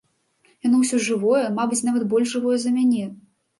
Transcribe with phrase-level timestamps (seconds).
[0.67, 3.07] Яно ўсё жывое, мабыць, нават больш жывое за мяне.